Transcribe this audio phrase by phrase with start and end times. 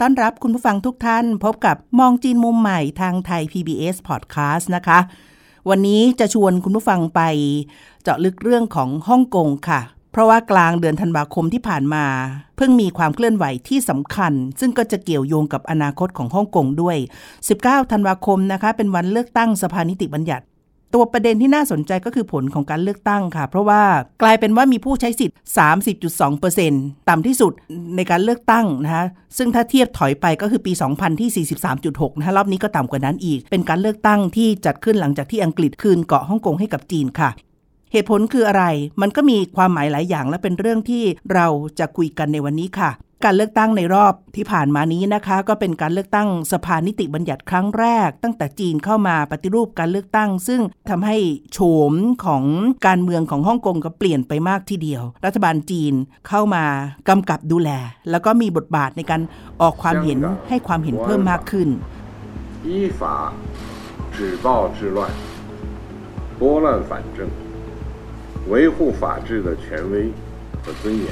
[0.00, 4.98] ต้อนรับคุณผู้ฟังทุกท่านพบกับมองจีนมุมใหม่ทางไทย PBS Podcast นะคะ
[5.68, 7.20] วันนี้จะชวนคุณผู้ฟังไป
[8.02, 9.80] เจาะลึกเรื่องของฮ่องกงค่ะ
[10.12, 12.04] เพราะว่ากลางเดือนธันวาคมที่ผ่านมา
[12.56, 16.96] เพิ่งมีความเคลื่อนไหวที่สำคัญ ซึ่งก็จะเกี่ยวโยงกับอนาคตของฮ่องกงด้วย
[17.44, 20.44] 19 ธันวาคมนะคะ เป็นวันเลือกตั้งสภานิติบัญญัติ
[20.94, 23.82] ตัวประเด็นที่น่าสนใจก็คือผลของการเลือกตั้งค่ะ เพราะว่า
[24.22, 25.36] กลายเป็นว่ามีผู้ใช้สิทธิ์
[26.22, 27.52] 30.2%ต่ำที่สุด
[27.96, 29.04] ในการเลือกตั้งนะคะ
[29.38, 31.46] ซึ่งถ้าเทียบถอยไปก็คือปี 2000 ที่
[31.80, 37.30] 43.6 นะคะรอบนี้ก็ต่ำกว่านั้นอีก เป็นการเลือกตั้งที่จัดขึ้นหลังจากที่อังกฤษคืนเกาะฮ่องกงให้กับจีนค่ะ
[37.93, 38.63] เหตุผลคืออะไร
[39.01, 41.03] มันก็มีความหมายหลายอย่างและเป็นเรื่องที่
[41.33, 41.47] เรา
[41.79, 42.91] จะคุยกันในวันนี้ค่ะ
[43.25, 51.17] การเลือกตั้งในรอบที่ผ่านมานี้นะคะ ก็เป็นการเลือกตั้งสภานิติบัญญัติครั้งแรก ตั้งแต่จีนเข้ามาปฏิรูปการเลือกตั้ง ซึ่งทำให้
[51.53, 51.59] โฉ
[51.91, 51.93] ม
[52.25, 52.43] ของ
[52.87, 55.93] การเมืองของฮ่องกงก็เปลี่ยนไปมากทีเดียว รัฐบาลจีน
[56.27, 56.63] เข้ามา
[57.09, 57.69] กำกับดูแล
[58.09, 59.21] แล้วก็มีบทบาทในการ
[59.61, 61.69] ออกความเห็นให้ความเห็นเพิ่มมากขึ้น
[62.67, 63.01] 依法
[64.15, 64.47] 止暴
[64.77, 64.99] 制乱，
[66.39, 67.19] 拨乱反正，
[68.49, 70.11] 维护法治的权威
[70.63, 71.07] 和尊严，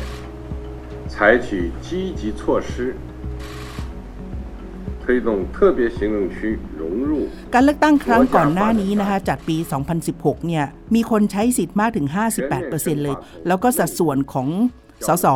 [1.07, 2.95] 采取积极措施，
[5.03, 7.11] 推动特别行政区融入
[7.53, 9.57] การเลือกตั้งครั้งก่อนหน้านี้นะคะจัดปี
[10.01, 12.07] 2016 เนี่ย มีคนใช้สิทธิ์มากถึง
[12.55, 13.15] 58%เลย
[13.47, 14.47] แล้วก็สัดส่วนของ
[15.06, 15.26] สส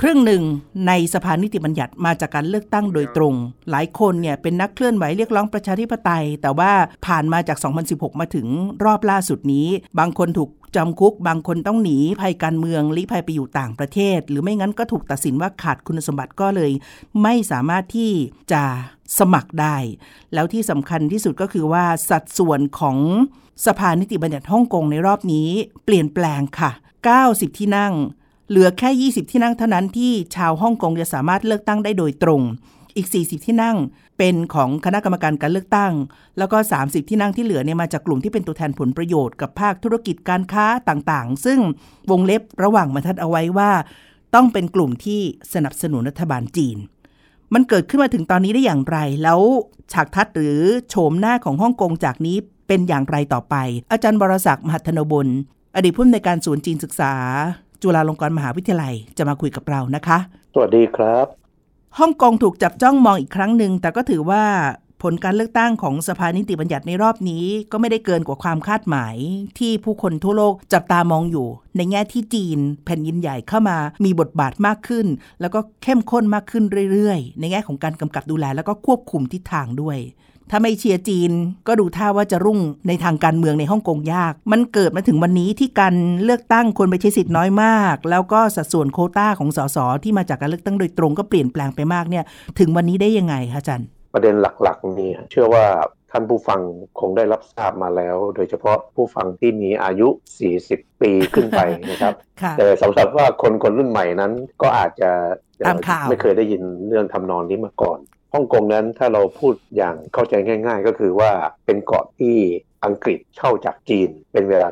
[0.00, 0.42] ครึ่งหนึ่ง
[0.86, 3.34] ในสภานิติบัญญัติมาจากการเลือกตั้งโดยตรง
[3.70, 6.72] หลายคนเนี่ยเป็นนักเคลื่อนไหวเรียกร้องประชาธิปไตย แต่ว่า
[7.06, 7.58] ผ่านมาจาก
[7.88, 8.46] 2016 มาถึง
[8.84, 9.68] รอบล่าสุดนี้
[9.98, 16.72] บางคนถูกจำคุก บางคนต้องหนีภัยการเมืองลี้ภัยไปอยู่ต่างประเทศ หรือไม่งั้นก็ถูกตัดสินว่าขาดคุณสมบัติก็เลย
[17.22, 18.12] ไม่สามารถที่
[18.52, 18.62] จะ
[19.18, 19.76] สมัครได้
[20.34, 22.98] แล้วที่สำคัญที่สุดก็คือว่าสัดส่วนของ
[23.66, 25.48] สภานิติบัญญัติฮ่องกงในรอบนี้
[25.84, 26.70] เปลี่ยนแปลงค่ะ
[27.16, 27.94] 90 ที่นั่ง
[28.48, 32.42] เหลือแค่ 20 ที่นั่งเท่านั้นที่ชาวฮ่องกงจะสามารถเลือกตั้งได้โดยตรง
[32.96, 33.76] อีก 40 ที่นั่ง
[34.18, 35.92] เป็นของคณะกรรมการการเลือกตั้ง
[36.38, 41.60] แล้วก็ 30 ที่นั่งที่เหลือเนี่ยมาจากกลุ่มที่เป็นตัวแทนผลประโยชน์กับภาคธุรกิจการค้าต่างๆ ซึ่ง
[42.10, 43.70] วงเล็บระหว่างบรรทัดเอาไว้ว่า
[44.34, 45.20] ต้องเป็นกลุ่มที่
[45.54, 46.76] สนับสนุนรัฐบาลจีน
[47.54, 49.40] มันเกิดขึ้นมาถึงตอนนี้ได้อย่างไร แล้ว
[49.92, 52.36] ฉากทัศน์หรือโฉมหน้าของฮ่องกงจากนี้
[52.68, 53.54] เป็นอย่างไรต่อไป
[53.92, 55.26] อาจารย์บรศักดิ์มหัทนบล
[55.76, 57.14] อดีตผู้อำนวยการศูนย์จีนศึกษา
[57.82, 60.18] จุฬาลงกรณ์มหาวิทยาลัยจะมาคุยกับเรานะคะ
[60.54, 61.26] สวัสดีครับ
[61.98, 64.42] ฮ่องกงถูกจับจ้องมองอีกครั้งหนึ่งแต่ก็ถือว่า
[65.02, 69.16] ผลการเลือกตั้งของสภานิติบัญญัติในรอบนี้ ก็ไม่ได้เกินกว่าความคาดหมาย
[69.58, 75.06] ที่ผู้คนทั่วโลกจับตามองอยู่ ในแง่ที่จีน แผ่นดินใหญ่เข้ามามีบทบาทมากขึ้น
[75.40, 79.98] แล้วก็เข้มข้นมากขึ้นเรื่อยๆ ในแง่ของการกำกับดูแลแล้วก็ควบคุมทิศทางด้วย
[80.50, 81.30] ถ้าไม่เชียร์จีน
[81.68, 82.58] ก็ดูท่าว่าจะรุ่ง
[82.88, 85.94] ในทางการเมืองในฮ่องกงยาก มันเกิดมาถึงวันนี้ที่การ
[86.24, 92.24] เลือกตั้งคนไปใช้สิทธิ์น้อยมาก แล้วก็สัดส่วนโควต้าของสสที่มาจากการเลือกตั้งโดยตรงก็เปลี่ยนแปลงไปมากเนี่ย
[92.58, 95.64] ถึงวันนี้ได้ยังไงคะอาจารย์ประเด็นหลักๆนี้เชื่อว่า
[96.10, 96.60] ท่านผู้ฟัง
[97.00, 100.08] คงได้รับทราบมาแล้ว โดยเฉพาะผู้ฟังที่มีอายุ
[100.54, 101.60] 40 ปีขึ้นไป
[101.90, 104.32] นะครับค่ะแต่สำหรับว่าคนคนรุ่นใหม่นั้น
[104.62, 105.10] ก็อาจจะ
[105.66, 107.98] ตามข่าวไม่เคยได้ยินเรื่องทำนองนี้มาก่อน
[108.32, 110.34] ฮ่องกงนั้นถ้าเราพูดอย่างเข้าใจ
[110.66, 111.32] ง่าย ๆ ก็คือว่า
[111.66, 112.36] เป็นเกาะที่
[112.84, 114.68] อังกฤษเช่าจากจีนเป็นเวลา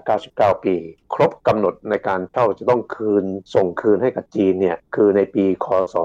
[0.57, 0.75] 99 ปี
[1.15, 5.97] ครบกำหนดในการเช่าจะต้องคืนส่งคืนให้กับจีนเนี่ยคือในปีคศ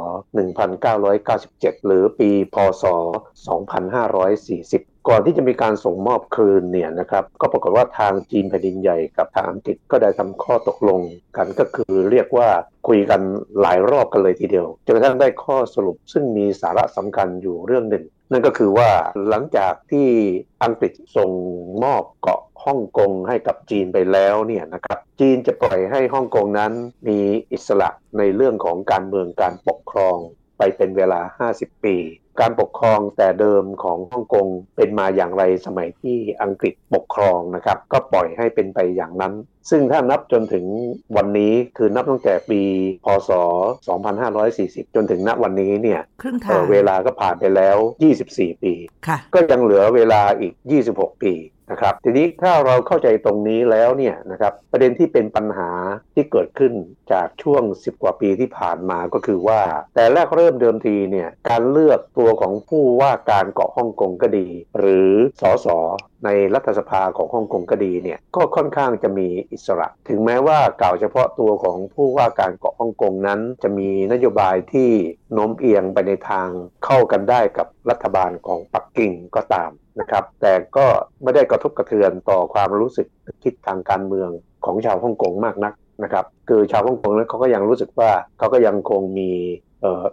[0.67, 2.83] 1997 หรือปีพศ
[3.69, 10.99] 2540 ก่อนที่จะมีการส่งมอบคืนเนี่ยนะครับก็ปรากฏว่าทางจีนแผ่นดินใหญ่กับทางอังกฤษก็ได้ทำข้อตกลง
[11.37, 12.49] กันก็คือเรียกว่า
[12.87, 13.21] คุยกัน
[13.61, 18.89] หลายรอบกันเลยทีเดียวจนกระทั่งได้ข้อสรุปซึ่งมีสาระสำคัญอยู่เรื่องหนึ่ง นั่นก็คือว่า
[19.29, 20.07] หลังจากที่
[20.63, 21.31] อังกฤษส่ง
[21.83, 26.71] มอบเกาะฮ่องกงให้กับจีนไปแล้วเนี่ยนะครับจีนจะปล่อยให้ฮ่องกงนั้น
[27.07, 27.19] มี
[27.51, 30.17] อิสระในเรื่องของการเมืองการปกครอง
[30.57, 31.97] ไปเป็นเวลา 50 ปี
[32.41, 39.33] การปกครองแต่เดิมของฮ่องกงเป็นมาอย่างไรสมัยที่อังกฤษปกครองนะครับ ก็ปล่อยให้เป็นไปอย่างนั้น
[39.69, 40.65] ซึ่งถ้านับจนถึง
[41.17, 42.61] วันนี้คือนับตั้งแต่ปี
[43.05, 43.31] พศ
[44.33, 47.77] 2540 จนถึงณวันนี้เนี่ยครึ่งเอ่ทางอเวลาก็ผ่านไปแล้ว
[48.21, 48.73] 24 ปี
[49.07, 50.53] ค่ะก็ยังเหลือเวลาอีก
[50.89, 51.33] 26 ปี
[51.71, 55.71] นะครับทีนี้ถ้าเราเข้าใจตรงนี้แล้วเนี่ยนะครับประเด็นที่เป็นปัญหา
[56.13, 56.73] ที่เกิดขึ้น
[57.11, 59.61] จากช่วง 10 กว่าปีที่ผ่านมาก็คือว่า
[59.95, 64.47] แต่แรกเริ่มเดิมทีเนี่ยการเลือกตัวของผู้ว่าการเกาะฮ่องกงก็ดี
[64.79, 65.67] หรือสส
[66.25, 74.91] ในรัฐสภาของฮ่องกงก็ดีเนี่ยก็ค่อนข้างจะมีอิสระ ถึงแม้ว่ากล่าวเฉพาะตัวของผู้ว่าการเกาะฮ่องกงนั้น จะมีนโยบายที่
[75.33, 76.47] โน้มเอียงไปในทาง
[76.85, 80.85] เข้ากันได้กับรัฐบาลของปักกิ่งก็ตาม นะครับ แต่ก็
[81.23, 83.07] ไม่ได้กระทบกระเทือนต่อความรู้สึก
[83.43, 84.29] คิดทางการเมือง
[84.65, 89.31] ของชาวฮ่องกงมากนักนะครับคือชาวฮ่องกงนั้นเขาก็ยังรู้สึกว่าเขาก็ยังคงมี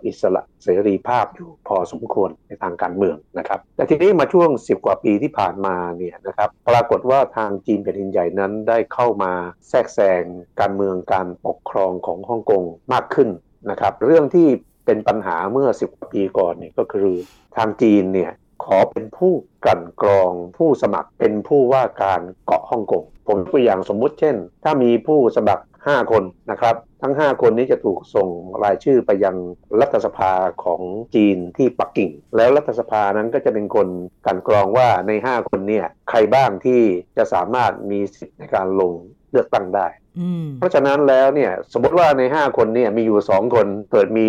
[0.07, 9.33] อิสระเสรีภาพอยู่พอสมควรในทางการเมืองนะครับ แต่ทีนี้มาช่วง 10 กว่าปีที่ผ่านมาเนี่ยนะครับปรากฏว่าทางจีนแผ่นดินใหญ่นั้นได้เข้ามา
[9.69, 10.23] แทรกแซง
[10.61, 12.63] การเมืองการปกครองของฮ่องกง
[12.93, 13.29] มากขึ้น
[13.71, 14.49] นะครับ เรื่องที่
[14.87, 17.11] เป็นปัญหาเมื่อ 10 กว่าปีก่อนเนี่ยก็คือ
[17.57, 18.31] ทางจีนเนี่ย
[18.65, 19.33] ขอเป็นผู้
[19.67, 28.29] กันกรองผู้สมัครเป็นผู้ว่าการเกาะฮ่องกงผมตัวอย่างสมมุติเช่น ถ้ามีผู้สมัคร 5 คนนะครับ ทั้ง 5 คนนี้จะถูกส่ง
[28.63, 29.37] รายชื่อไปยัง
[29.81, 30.33] รัฐสภา
[30.65, 30.81] ของ
[31.15, 33.89] จีนที่ปักกิ่ง แล้วรัฐสภานั้นก็จะเป็นคน
[34.27, 36.81] กันกรองว่าใน 5 คนเนี่ยใครบ้างที่
[37.17, 38.93] จะสามารถมีสิทธิ์ในการลง
[39.33, 39.87] เลือกตั้งได้
[40.59, 44.27] เพราะฉะนั้นแล้วเนี่ยสมมติว่าใน5คนเนี่ยมีอยู่2คนเกิดมี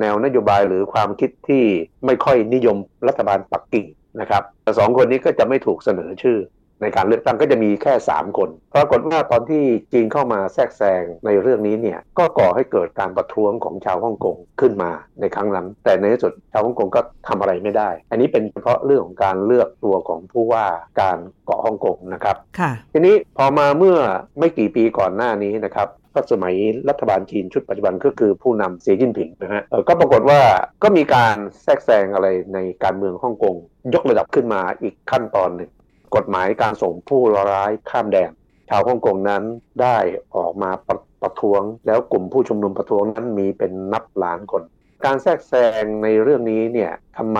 [0.00, 1.64] แนวนโยบายหรือความคิดที่
[2.06, 2.76] ไม่ค่อยนิยม
[3.08, 3.86] รัฐบาลปักกิ่ง
[4.20, 6.38] นะครับแต่สองคนนี้ก็จะไม่ถูกเสนอชื่อ
[6.82, 9.62] ในการเลือกตั้งก็จะมีแค่ 3 คนปรากฏว่าตอนที่
[9.92, 14.90] จีนเข้ามาแทรกแซงในเรื่องนี้เนี่ยก็ก่อให้เกิดการประท้วงของชาวฮ่องกงขึ้นมา
[15.20, 20.66] ในครั้งนั้น แต่ในที่สุดชาวฮ่องกงก็ทำอะไรไม่ได้ อันนี้เป็นเฉพาะเรื่องของการเลือกตัวของผู้ว่า
[21.00, 23.96] การเกาะฮ่องกงนะครับค่ะทีนี้พอมาเมื่อ
[24.38, 26.54] ไม่กี่ปีก่อนหน้านี้นะครับก็สมัย
[26.88, 30.40] รัฐบาลจีนชุดปัจจุบันก็คือผู้นำเสียจิ้นผิงนะฮะก็ปรากฏว่า
[30.82, 33.54] ก็มีการแทรกแซงอะไรในการเมืองฮ่องกง
[33.94, 35.70] ยกระดับขึ้นมาอีกขั้นตอนหนึ่ง
[36.16, 38.30] กฎหมายการส่งผู้ร้ายข้ามแดน
[38.68, 39.42] ชาวฮ่องกงนั้น
[39.82, 39.98] ได้
[40.36, 44.62] ออกมาประประท้วง แล้วกลุ่มผู้ชุมนุมประท้วงนั้นมีเป็นนับล้านคน
[45.04, 47.38] การแทรกแซงในเรื่องนี้เนี่ยทำไม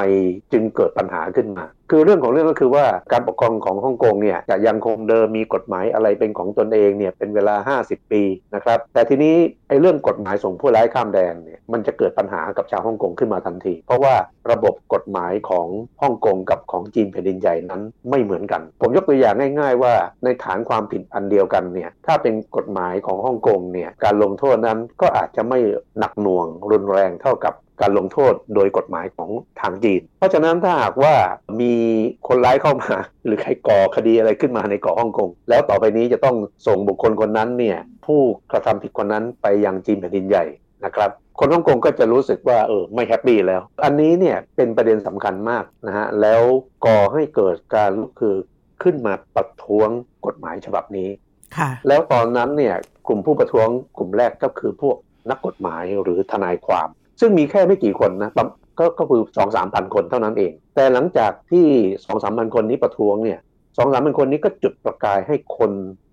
[0.53, 8.23] จึงเกิดปัญหาขึ้นมา คือเรื่องของเรื่องก็คือว่าการปกครองของฮ่องกงเนี่ยจะยังคงเดิมมีกฎหมายอะไรเป็นของตนเองเนี่ยเป็นเวลา 50 ปี
[8.55, 9.37] นะครับ แต่ทีนี้
[9.69, 14.15] ไอ้เรื่องกฎหมายส่งผู้ร้ายข้ามแดนเนี่ยมันจะเกิดปัญหากับชาวฮ่องกงขึ้นมาทันที เพราะว่า
[14.51, 15.67] ระบบกฎหมายของ
[16.03, 25.59] ฮ่องกงกับของจีนแผ่นดินใหญ่นั้นไม่เหมือนกัน ผมยกตัวอย่างง่าย ๆ ว่าในฐานความผิดอันเดียวกันเนี่ยถ้าเป็นกฎหมายของฮ่องกงเนี่ยการลงโทษนั้นก็อาจจะไม่
[25.99, 29.31] หนักหน่วงรุนแรงเท่ากับ การลงโทษโดยกฎหมายของ
[29.61, 31.15] ทางจีน เพราะฉะนั้นถ้าหากว่า
[31.61, 31.75] มี
[32.29, 36.37] คนร้ายเข้ามา หรือใครก่อคดีอะไรขึ้นมาในเกาะฮ่องกง แล้วต่อไปนี้จะต้อง
[36.67, 38.21] ส่งบุคคลคนนั้นเนี่ยผู้
[38.53, 40.45] กระทำผิดคนนั้นไปยังจีนแผ่นดินใหญ่
[40.85, 46.43] นะครับคนฮ่องกงก็จะรู้สึกว่าเออไม่แฮปปี้แล้ว อันนี้เนี่ยเป็นประเด็นสำคัญมากนะฮะแล้ว
[46.87, 48.35] ก่อให้เกิดการคือ
[48.83, 49.89] ขึ้นมาประท้วง
[50.27, 51.09] กฎหมายฉบับนี้
[51.89, 52.77] แล้วตอนนั้นเนี่ย
[53.09, 54.97] กลุ่มผู้ประท้วงกลุ่มแรกก็คือพวก
[55.31, 56.89] นักกฎหมายหรือทนายความ
[57.23, 58.31] ซึ่งมีแค่ไม่กี่คนนะ
[58.79, 61.67] ก็ก็คือสองสามพันคนเท่านั้นเอง แต่หลังจากที่
[62.05, 63.39] สองสามพันคนนี้ประท้วงเนี่ย
[63.77, 65.71] สองสามพันคนนี้ก็จุดประกายให้คน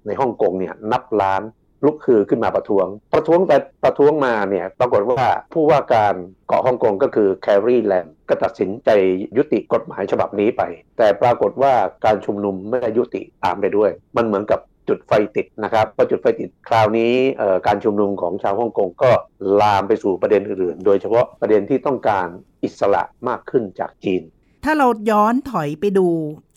[0.08, 1.42] ในฮ่องกงเนี่ยนับล้าน
[1.86, 5.24] ลุกคือขึ้นมาประท้วง ประท้วงแต่ประท้วงมาเนี่ยปรากฏว่า
[5.54, 6.14] ผู้ว่าการ
[6.48, 8.90] เกาะฮ่องกงก็คือแครีแลนด์ก็ตัดสินใจ
[9.38, 10.62] ยุติกฎหมายฉบับนี้ไป
[10.98, 11.74] แต่ปรากฏว่า
[12.06, 17.13] การชุมนุมไม่ได้ยุติตามไปด้วย มันเหมือนกับ จุดไฟติดนะครับพอจุดไฟติดคราวนี้
[17.68, 19.12] การชุมนุมของชาวฮ่องกงก็
[19.62, 22.27] ลามไปสู่ประเด็นอื่นๆ โดยเฉพาะประเด็นที่ต้องการ
[22.63, 24.24] อิสระมากขึ้นจากจีน
[24.65, 26.08] ถ้าเราย้อนถอยไปดู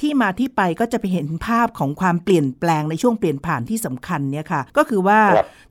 [0.00, 5.20] ที่มาที่ไปก็จะไปเห็นภาพของความเปลี่ยนแปลงในช่วงเปลี่ยนผ่านที่สำคัญเนี่ยค่ะ ก็คือว่า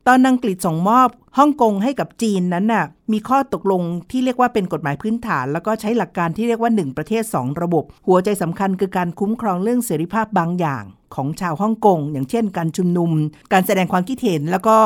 [0.07, 3.81] ตอนอังกฤษส่งมอบฮ่องกงให้กับจีนนั้นน่ะมีข้อตกลง
[4.11, 10.83] ที่เรียกว่าเป็นกฎหมายพื้นฐาน แล้วก็ใช้หลักการที่เรียกว่า 1 ประเทศ 2 ระบบ หัวใจสำคัญคือการคุ้มครองเรื่องเสรีภาพบางอย่าง
[11.15, 13.11] ของชาวฮ่องกงอย่างเช่น การชุมนุม
[13.53, 14.77] การแสดงความคิดเห็นแล้วก็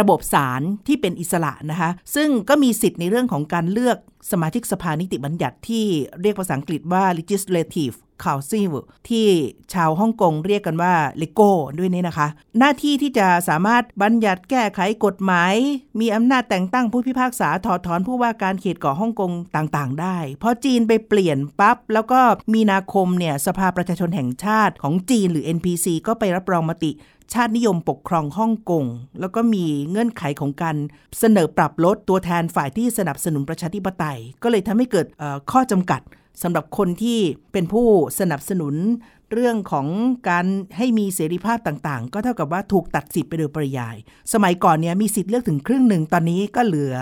[0.00, 3.96] ระบบศาลที่เป็นอิสระนะคะซึ่งก็มีสิทธิ์ในเรื่องของการเลือก
[4.30, 5.84] สมาชิกสภานิติบัญญัติที่
[6.20, 8.70] เรียกภาษาอังกฤษว่า legislative Council
[9.08, 9.26] ที่
[9.74, 15.54] ชาวฮ่องกงเรียกกันว่าเลโก้ด้วยนี่นะคะ หน้าที่ที่จะสามารถบัญญัติแก้ไขกฎหมาย
[16.00, 22.20] มีอำนาจแต่งตั้งผู้พิพากษาถอดถอนผู้ว่าการเขตเกาะฮ่องกงต่างๆ ได้พอจีนไปเปลี่ยนปับ๊บแล้วก็
[22.54, 26.92] มีนาคมเนี่ยสภาประชาชนแห่งชาติของจีนหรือ NPC ก็ไปรับรองมติ
[27.34, 28.84] ชาตินิยมปกครองฮ่องกง
[29.20, 30.76] แล้วก็มีเงื่อนไขของการ
[31.18, 35.06] เสนอปรับลดตัวแทนฝ่ายที่สนับสนุนประชาธิปไตย ก็เลยทำให้เกิด
[35.52, 36.00] ข้อจำกัด
[36.42, 37.18] สำหรับคนที่
[37.52, 37.86] เป็นผู้
[38.18, 38.74] สนับสนุน
[39.32, 39.86] เรื่องของ
[40.28, 43.96] การให้มีเสรีภาพต่างๆ ก็เท่ากับว่าถูกตัดสิทธิ์ไปโดยปริยาย
[44.32, 46.94] สมัยก่อนเนี้ยมีสิทธิ์เลือกถึงครึ่งหนึ่งตอนนี้ก็เหลือ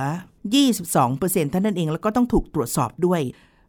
[0.72, 3.20] 22%เท่านั้นเองแล้วก็ต้องถูกตรวจสอบด้วย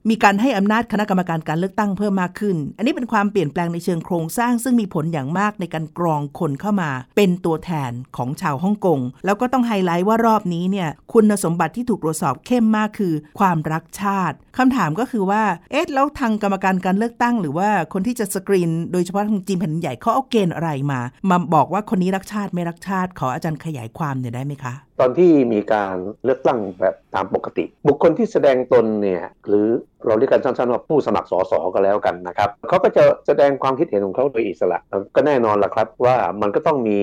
[0.10, 21.00] มีการให้อำนาจคณะกรรมการการเลือกตั้งเพิ่มมากขึ้น อันนี้เป็นความเปลี่ยนแปลงในเชิงโครงสร้าง ซึ่งมีผลอย่างมากในการกรองคนเข้ามา เป็นตัวแทนของชาวฮ่องกง แล้วก็ต้องไฮไลท์ว่ารอบนี้เนี่ย คุณสมบัติที่ถูกตรวจสอบเข้มมากคือ ความรักชาติคำถามก็คือว่า เอ๊ะ แล้วทางกรรมการการเลือกตั้ง หรือว่าคนที่จะสกรีน โดยเฉพาะทางจีนแผ่นใหญ่เขาเอาเกณฑ์อะไรมา
[21.30, 29.68] มาบอกว่าคนนี้รักชาติไม่รักชาติ ขออาจารย์ขยายความเนี่ยได้ไหมคะ ตอนที่มีการเลือกตั้งแบบตามปกติ บุคคลที่แสดงตนเนี่ยหรือ
[30.06, 34.80] เราเรียกกันสั้นๆว่าผู้สมัครสสก็แล้วกันนะครับเขาก็จะแสดงความคิดเห็นของเขาโดยอิสระ
[35.16, 37.00] ก็แน่นอนละครับว่ามันก็ต้องมี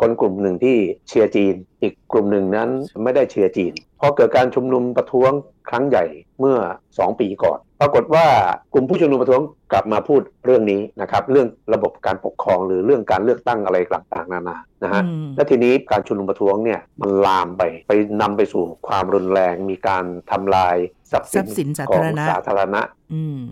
[0.00, 0.76] คนกลุ่มหนึ่งที่
[1.08, 2.68] เชียร์จีน อีกกลุ่มหนึ่งนั้น
[3.02, 5.32] ไม่ได้เชียร์จีนพอเกิดการชุมนุมประท้วง
[5.68, 6.04] ครั้งใหญ่
[6.40, 6.56] เมื่อ
[6.90, 8.26] 2 ปีก่อน ปรากฏว่า
[8.72, 15.02] กลุ่มผู้ชุมนุมประท้วงกลับมาพูดเรื่องนี้นะครับ เรื่องระบบการปกครองหรือเรื่องการเลือกตั้งอะไรต่างๆนานานะฮะ
[15.36, 20.76] และทีนี้การชุมนุมประท้วงเนี่ยมันลามไปไปนำไปสู่ความรุนแรง มีการทำลาย
[21.10, 22.82] ทรัพย์สินของสาธารณะ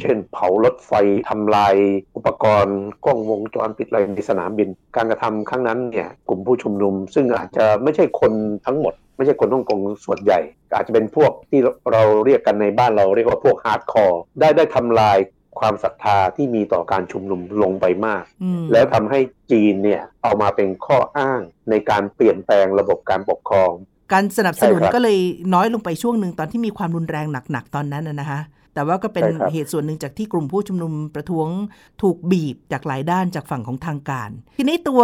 [0.00, 0.92] เช่นเผารถไฟ
[1.28, 1.74] ทำลาย
[2.16, 8.32] อุปกรณ์กล้องวงจรปิดอะไรในสนามบิน การกระทำครั้งนั้นเนี่ยกลุ่มผู้ชุมนุม ซึ่งอาจจะไม่ใช่คน
[8.66, 10.40] ทั้งหมด ไม่ใช่คนฮ่องกงส่วนใหญ่
[10.74, 11.60] อาจจะเป็นพวกที่
[11.92, 15.18] เราเรียกกันในบ้านเราเรียกว่าพวก hardcore ได้ได้ทำลาย
[15.58, 18.24] ความศรัทธาที่มีต่อการชุมนุมลงไปมาก
[18.72, 19.20] แล้วทำให้
[19.50, 23.72] จีนเนี่ยเอามาเป็นข้ออ้างในการเปลี่ยนแปลงระบบการปกครอง
[24.12, 25.18] การสนับสนุนก็เลย
[25.54, 28.40] น้อยลงไปช่วงหนึ่งตอนที่มีความรุนแรงหนักๆตอนนั้นนะคะ
[28.74, 31.48] แต่ว่าก็เป็นเหตุส่วนหนึ่งจากที่กลุ่มผู้ชุมนุมประท้วง
[32.02, 35.02] ถูกบีบจากหลายด้านจากฝั่งของทางการ ทีนี้ตัว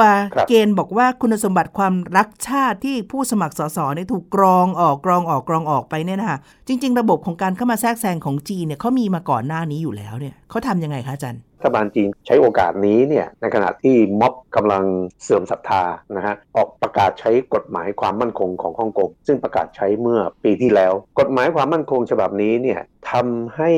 [0.48, 14.84] เกณฑ์บอกว่าคุณสมบัติความรักชาติที่ผู้สมัครสสเนี่ยถูกกรองออกกรองออกกรองออกไปเนี่ยนะคะจริง ๆ ระบบของการเข้ามาแทรกแซงของจีนเนี่ยเขามีมาก่อนหน้านี้อยู่แล้วเนี่ยเขาทำยังไงคะอาจารย์รั ฐบาลจีนใช้โอกาสนี้เนี่ยในขณะที่ม็อบกำลัง
[15.22, 15.82] เสื่อมศรัทธา
[16.16, 22.80] นะฮะออกประกาศใช้กฎหมายความมั่นคงของฮ่องกงซึ่งประกาศใช้เมื่อปีที่แล้ว กฎหมายความมั่นคงฉบับนี้เนี่ย
[23.10, 23.70] ทำให้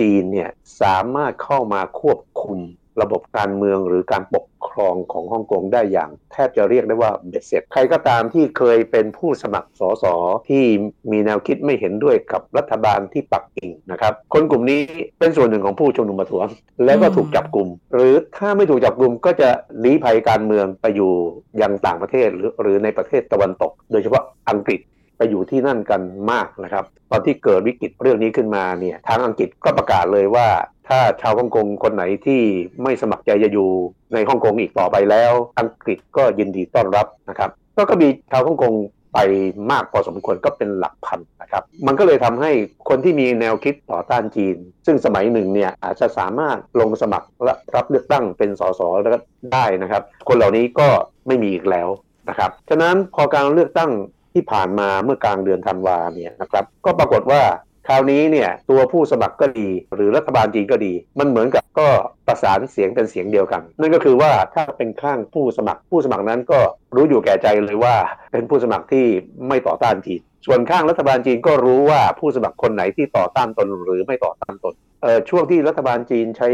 [0.00, 2.58] จีนเนี่ยสามารถเข้ามาควบคุม
[3.00, 10.04] ระบบการเมืองหรือการปกครองของฮ่องกงได้อย่าง แทบจะเรียกได้ว่าเบ็ดเสร็จ ใครก็ตามที่เคยเป็นผู้สมัครสส
[10.48, 10.64] ที่
[11.12, 14.80] มีแนวคิดไม่เห็นด้วยกับรัฐบาลที่ปักกิ่งนะครับ คนกลุ่มนี้
[15.18, 16.46] เป็นส่วนหนึ่งของผู้ชุมนุมประท้วง
[16.84, 19.48] แล้วก็ถูกจับกลุ่ม หรือถ้าไม่ถูกจับกลุ่มก็จะ
[19.84, 21.12] ลี้ภัยการเมืองไปอยู่
[21.60, 24.80] ยังต่างประเทศหรือหรือในประเทศตะวันตก โดยเฉพาะอังกฤษ
[25.16, 26.00] ไปอยู่ที่นั่นกัน
[26.32, 30.46] มากนะครับ ตอนที่เกิดวิกฤตเรื่องนี้ขึ้นมาเนี่ยทางอังกฤษก็ประกาศเลยว่า
[30.92, 32.42] ถ้าชาวฮ่องกงคนไหนที่
[32.82, 33.68] ไม่สมัครใจจะอยู่
[34.12, 38.72] ในฮ่องกงอีกต่อไปแล้ว อังกฤษก็ยินดีต้อนรับนะครับ ก็ก็มีชาวฮ่องกง
[39.14, 39.18] ไป
[39.70, 42.50] มากพอสมควรก็เป็นหลักพันนะครับ มันก็เลยทำให้
[42.88, 44.56] คนที่มีแนวคิดต่อต้านจีน
[44.86, 48.80] ซึ่งสมัยหนึ่งเนี่ยอาจจะสามารถลงสมัครและรับเลือกตั้งเป็นสส
[49.52, 50.88] ได้นะครับ คนเหล่านี้ก็
[51.26, 51.88] ไม่มีอีกแล้ว
[52.28, 53.90] นะครับ ฉะนั้นพอการเลือกตั้ง
[54.32, 57.42] ที่ผ่านมาเมื่อกลางเดือนธันวาเนี่ยนะครับ ก็ปรากฏว่า
[57.88, 61.88] คราวนี้เนี่ยตัวผู้สมัครก็ดี หรือรัฐบาลจีนก็ดี มันเหมือนกับก็
[62.26, 66.60] ประสานเสียงเป็นเสียงเดียวกัน นั่นก็คือว่าถ้าเป็นข้างผู้สมัครผู้สมัครนั้นก็
[66.94, 67.96] รู้อยู่แก่ใจเลยว่า
[68.32, 69.06] เป็นผู้สมัครที่
[69.48, 76.48] ไม่ต่อต้านจีน ส่วนข้างรัฐบาลจีนก็รู้ว่าผู้สมัครคนไหนที่ต่อต้านตนหรือไม่ต่อต้านตนเอ่อช่วงที่รัฐบาลจีนใช้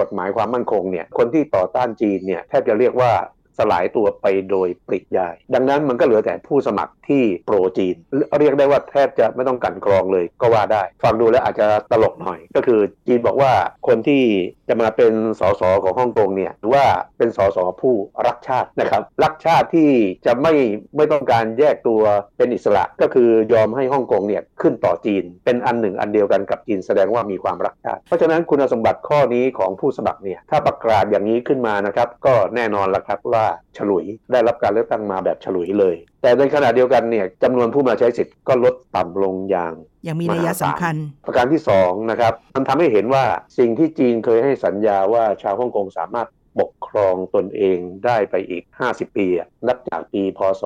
[0.00, 3.12] กฎหมายความมั่นคงเนี่ยคนที่ต่อต้านจีนเนี่ยแทบจะเรียกว่า
[3.58, 7.96] สลายตัวไปโดยปริยาย ดังนั้นมันก็เหลือแต่ผู้สมัครที่โปรจีน
[8.38, 13.52] เรียกได้ว่าแทบจะไม่ต้องกันกรองเลยก็ว่าได้ ฟังดูแล้วอาจจะตลกหน่อย ก็คือจีนบอกว่า
[13.86, 14.22] คนที่
[14.68, 16.84] จะมาเป็นสสของฮ่องกงเนี่ยหรือว่า
[17.18, 17.94] เป็นสสผู้
[18.26, 19.90] รักชาตินะครับรักชาติที่
[20.26, 20.54] จะไม่
[20.96, 22.00] ไม่ต้องการแยกตัว
[22.38, 39.72] เป็นอิสระก็คือยอมให้ฮ่องกงเนี่ยขึ้นต่อจีน เป็นอันหนึ่งอันเดียวกันกับจีนแสดงว่ามีความรักชาติเพราะฉะนั้นคุณสมบัติข้อนี้ของผู้สมัครเนี่ยถ้าประกาศอย่างนี้ขึ้นมานะครับก็แน่นอนละครับว่าฉลุย ได้รับการเลือกตั้งมาแบบฉลุยเลย แต่ในขณะเดียวกันเนี่ยจำนวนผู้มาใช้สิทธิ์ก็ลดต่ำลงอย่าง
[40.06, 40.94] ยังมีนัยสำคัญ
[41.26, 43.24] ประการที่2นะครับมันทำให้เห็นว่า
[43.58, 46.28] สิ่งที่จีนเคยให้สัญญาว่าชาวฮ่องกงสามารถ
[46.58, 49.26] ปกครองตนเองได้ไปอีก 50 ปี
[49.66, 50.62] นับจากปีพศ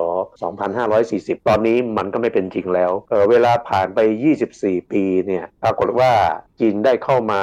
[0.73, 3.99] 2540 ตอนนี้มันก็ไม่เป็นจริงแล้วเเวลาผ่านไป
[4.45, 6.13] 24 ปีเนี่ยปรากฏว่า
[6.61, 7.43] จีนได้เข้ามา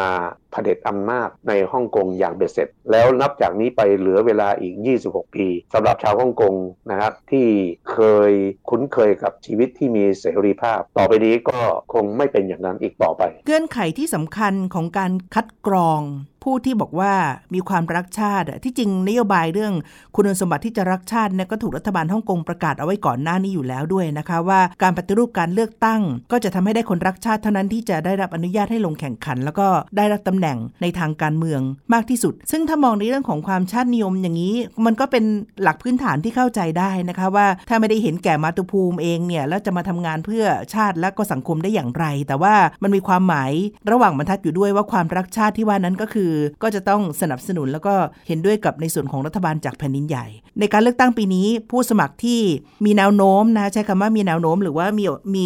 [0.51, 4.73] เผด็จอำนาจในฮ่องกงอย่างเบ็ดเสร็จ แล้วนับจากนี้ไปเหลือเวลาอีก
[5.05, 6.53] 26 ปีสำหรับชาวฮ่องกง
[6.91, 7.47] นะครับที่
[7.91, 8.31] เคย
[8.69, 11.59] คุ้นเคยกับชีวิตที่มีเสรีภาพ ต่อไปนี้ก็
[11.93, 16.01] คงไม่เป็นอย่างนั้นอีกต่อไป เงื่อนไขที่สำคัญของการคัดกรอง
[16.43, 17.13] ผู้ที่บอกว่า
[17.53, 19.73] มีความรักชาติ ที่จริงนโยบายเรื่อง
[20.15, 29.67] คุณสมบัติที่จะรักชาติเนี่ยก็ถูกรัฐบาลฮ่องกงประกาศเอาไว้ก่อนหน้านี้อยู่แล้วด้วยนะคะ ว่าการปฏิรูปการเลือกตั้ง ก็จะทำให้ได้คนรักชาติเท่านั้นที่จะได้รับอนุญาตให้ลงแข่งขัน แล้วก็
[29.97, 31.61] ได้รับตำแหน่งในทางการเมือง
[31.93, 34.55] มากที่สุด ซึ่งถ้ามองในเรื่องของความชาตินิยมอย่างนี้
[34.85, 35.23] มันก็เป็น
[35.61, 43.51] หลักพื้นฐานที่เข้าใจได้นะคะว่าถ้าไม่ได้เห็นแก่มาตุภูมิเองเนี่ยแล้วจะมาทำงานเพื่อชาติและก็สังคมได้อย่างไร แต่ว่ามันมีความหมาย
[43.91, 46.30] ระหว่างบรรทัดอยู่ด้วยว่าความรักชาติที่ว่านั้นก็คือ
[46.63, 47.93] ก็จะต้องสนับสนุนแล้วก็
[48.27, 50.25] เห็นด้วยกับในส่วนของรัฐบาลจากแผ่นดินใหญ่
[50.59, 52.41] ในการเลือกตั้งปีนี้ผู้สมัครที่
[52.85, 55.45] มีแนวโน้มนะใช้คำว่ามีแนวโน้ม หรือว่ามีมี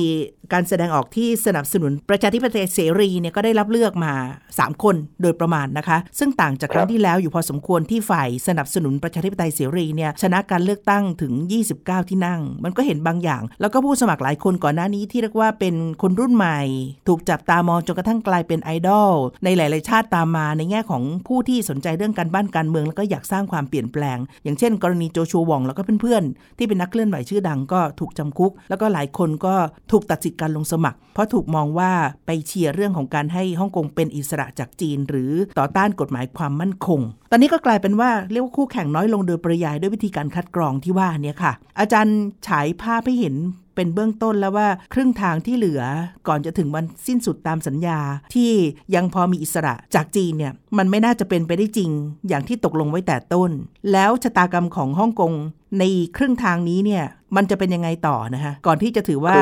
[0.53, 4.13] การแสดงออกที่สนับสนุนประชาธิปไตยเสรีเนี่ยก็ได้รับเลือกมา
[4.49, 11.33] 3 คนโดยประมาณนะคะ ซึ่งต่างจากครั้งที่แล้วอยู่พอสมควรที่ฝ่ายสนับสนุนประชาธิปไตยเสรีเนี่ยชนะการเลือกตั้งถึง
[11.71, 16.59] 29 ที่นั่ง มันก็เห็นบางอย่าง แล้วก็ผู้สมัครหลายคนก่อนหน้านี้ที่เรียกว่าเป็นคนรุ่นใหม่
[17.07, 19.11] ถูกจับตามองจนกระทั่งกลายเป็นไอดอล
[19.43, 29.55] ในหลาย ๆ ชาติตามมาในแง่ของผู้ที่สนใจเรื่องการบ้านการเมืองแล้วก็อยากสร้างความเปลี่ยนแปลง อย่างเช่น กรณีโจชัววองแล้วก็เพื่อน ๆ ที่เป็นนักเคลื่อนไหวชื่อดังก็ถูกจำคุก แล้วก็หลายคนก็
[29.91, 31.91] ถูกตัดสิทธิ์การลงสมัคร เพราะถูกมองว่า
[32.25, 36.99] ไปเชียร์เรื่องของการให้ฮ่องกงเป็นอิสระจากจีน หรือต่อต้านกฎหมายความมั่นคง
[37.31, 43.35] ตอนนี้ก็กลายเป็นว่าเรียกว่าคู่แข่งน้อยลงโดยปริยายด้วยวิธีการคัดกรองที่ว่าเนี่ยค่ะ อาจารย์ฉายภาพให้เห็น
[43.75, 45.81] เป็นเบื้องต้นแล้วว่าครึ่งทางที่เหลือ
[46.27, 47.99] ก่อนจะถึงวันสิ้นสุดตามสัญญา
[48.33, 48.51] ที่
[48.95, 51.91] ยังพอมีอิสระจากจีนเนี่ยมันไม่น่าจะเป็นไปได้จริง
[52.27, 53.51] อย่างที่ตกลงไว้แต่ต้น
[53.91, 55.33] แล้วชะตากรรมของฮ่องกง
[55.79, 55.83] ใน
[56.17, 57.03] ครึ่งทางนี้เนี่ย
[57.35, 59.35] มันจะเป็นยังไงต่อนะคะก่อนที่จะถือว่า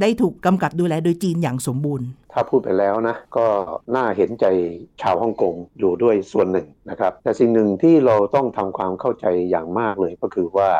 [0.00, 3.46] ได้ถูกกำกับดูแลโดยจีนอย่างสมบูรณ์ ถ้าพูดไปแล้วนะก็
[3.96, 4.46] น่าเห็นใจ
[5.02, 10.70] ชาวฮ่องกงอยู่ด้วยส่วนหนึ่งนะครับแต่สิ่งหนึ่งที่เราต้องทำความเข้าใจอย่างมากเลยก็คือว่า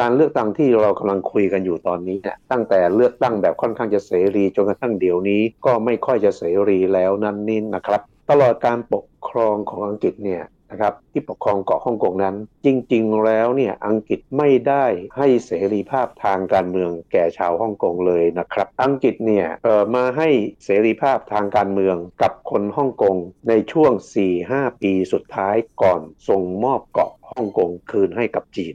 [0.00, 8.00] การเลือกตั้งที่เรากำลังคุยกันอยู่ตอนนี้เนี่ยตั้งแต่เลือกตั้งแบบค่อนข้างจะเสรีจนกระทั่งเดี๋ยวนี้ ก็ไม่ค่อยจะเสรีแล้วนั่นนี่นะครับ
[8.30, 14.84] ตลอดการปกครองของอังกฤษเนี่ย นะครับที่ปกครองเกาะฮ่องกงนั้น จริง ๆ แล้วเนี่ยอังกฤษไม่ได้
[15.16, 20.28] ให้เสรีภาพทางการเมืองแก่ชาวฮ่องกงเลยนะครับ อังกฤษเนี่ยเออมาให้
[20.64, 23.16] เสรีภาพทางการเมืองกับคนฮ่องกง
[23.48, 23.92] ในช่วง
[24.36, 28.74] 4-5 ปีสุดท้ายก่อนส่งมอบเกาะฮ่องกงคืนให้กับจีน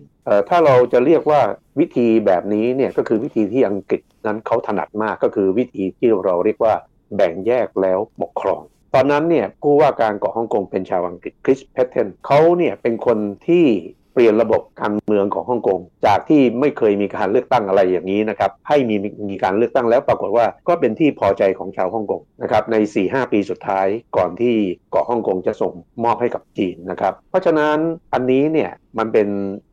[0.50, 1.41] ถ้าเราจะเรียกว่า
[1.79, 6.75] วิธีแบบนี้เนี่ยก็คือวิธีที่อังกฤษนั้นเขาถนัดมากก็คือวิธีที่เราเรียกว่า
[7.15, 8.62] แบ่งแยกแล้วปกครอง
[8.93, 13.65] ตอนนั้นเนี่ยผู้ว่าการเกาะฮ่องกงเป็นชาวอังกฤษคริสเพทเทนเขาเนี่ยเป็นคนที่
[14.13, 18.96] เปลี่ยนระบบการ มืองของฮ่องกงจากที่ไม่เคยมีการเลือกตั้งอะไรอย่างนี้นะครับให้มี
[19.29, 24.56] มีการเลือกตั้งแล้วปรากฏว่าก็เป็นที่พอใจของชาวฮ่องกงนะครับใน 4-5 ปีสุดท้ายก่อนที่
[24.91, 25.73] เกาะฮ่องกงจะส่ง
[26.04, 27.78] มอบให้กับจีนนะครับเพราะฉะนั้น
[28.13, 29.28] อันนี้เนี่ยมันเป็น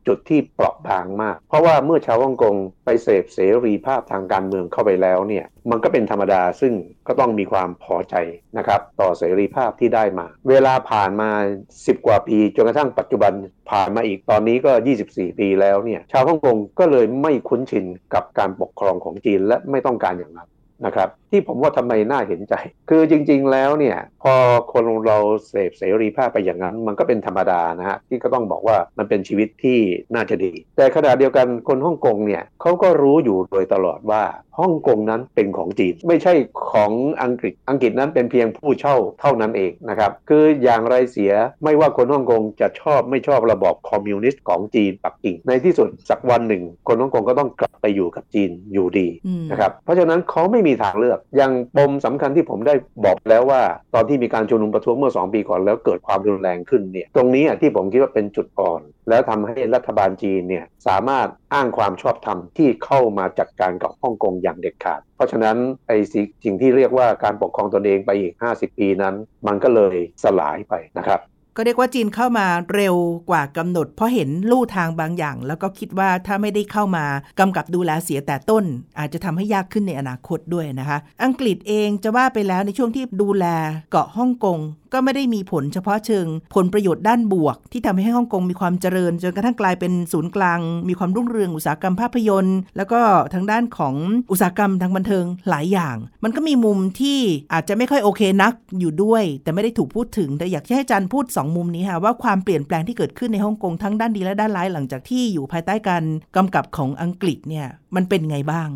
[0.07, 6.73] จุดที่เปราะบางมาก เพราะว่าเมื่อชาวฮ่องกงไปเสพเสรีภาพทางการเมืองเข้าไปแล้วเนี่ยมันก็เป็นธรรมดาซึ่ง
[7.07, 8.15] ก็ต้องมีความพอใจ
[8.57, 11.29] นะครับต่อเสรีภาพที่ได้มา เวลาผ่านมา
[11.69, 13.33] 10 กว่าปีจนกระทั่งปัจจุบัน
[13.71, 14.71] ผ่านมาอีกตอนนี้ก็
[15.07, 20.49] 24ปีแล้วเนี่ยชาวฮ่องกงก็เลยไม่คุ้นชินกับการปกครองของจีนและไม่ต้องการอย่างนั้น
[20.85, 22.53] นะครับที่ผมว่าทำไมน่าเห็นใจ
[22.89, 24.33] คือจริงๆแล้วเนี่ยพอ
[24.73, 25.17] คนเรา
[25.47, 29.79] เสพเสรีภาพไปอย่างนั้น มันก็เป็นธรรมดานะฮะที่ก็ต้องบอกว่ามันเป็นชีวิตที่
[30.15, 34.23] น่าจะดี แต่ขณะเดียวกันคนฮ่องกงเนี่ยเขาก็รู้อยู่โดยตลอดว่า
[34.59, 36.33] ฮ่องกงนั้นเป็นของจีน ไม่ใช่
[36.71, 36.91] ของ
[37.23, 49.07] อังกฤษอังกฤษนั้นเป็นเพียงผู้เช่าเท่านั้นเองนะครับคืออย่างไรเสียไม่ว่าคนฮ่องกงจะชอบไม่ชอบระบอบคอมมิวนิสต์ของจีนปักกิ่งในที่สุดสักวันหนึ่ง คนฮ่องกงก็ต้องกลับไปอยู่กับจีนอยู่ดี
[49.51, 53.61] นะครับเพราะฉะนั้นเขาไม่มีทางเลือก อย่างปมสำคัญที่ผมได้บอกแล้วว่า
[53.93, 65.57] ตอนที่มีการชุมนุมประท้วงเมื่อ 2 ปีก่อนแล้วเกิดความรุนแรงขึ้นเนี่ยตรงนี้ที่ผมคิดว่าเป็นจุดอ่อน แล้วทำให้รัฐบาลจีนเนี่ยสามารถอ้างความชอบธรรมที่เข้ามาจัดการกับฮ่องกงอย่างเด็ดขาด เพราะฉะนั้น
[65.87, 65.97] ไอ้
[66.43, 69.15] สิ่งที่เรียกว่าการปกครองตนเองไปอีก 50 ปีนั้น
[69.47, 71.21] มันก็เลยสลายไปนะครับ
[71.55, 72.95] ก็เรียกว่าจีนเข้ามาเร็ว
[73.29, 77.05] กว่ากำหนด เพราะเห็นลู่ทางบางอย่าง แล้วก็คิดว่าถ้าไม่ได้เข้ามา
[77.39, 78.63] กำกับดูแลเสียแต่ต้น
[78.99, 83.45] อาจจะทำให้ยากขึ้นในอนาคตด้วยนะคะ อังกฤษเองจะว่าไปแล้วในช่วงที่ดูแล
[83.91, 84.59] เกาะฮ่องกง
[84.93, 86.25] ก็ไม่ได้มีผลเฉพาะเชิง
[86.55, 93.01] ผลประโยชน์ด้านบวก ที่ทำให้ฮ่องกงมีความเจริญ จนกระทั่งกลายเป็นศูนย์กลาง มีความรุ่งเรืองอุตสาหกรรมภาพยนตร์ แล้วก็
[93.33, 93.95] ทางด้านของ
[94.31, 97.19] อุตสาหกรรมทางบันเทิงหลายอย่าง มันก็มีมุมที่
[97.53, 106.03] อาจจะไม่ค่อยโอเคนักอยู่ด้วย แต่ไม่ได้ถูกพูดถึง แต่อยากให้อาจารย์พูด 2 มุมนี้ค่ะว่าความเปลี่ยนแปลงที่เกิดขึ้นในฮ่องกงทั้งด้านดีและด้านร้ายหลังจากที่อยู่ภายใต้การ
[106.35, 108.69] กำกับของอังกฤษเนี่ยมันเป็นไงบ้าง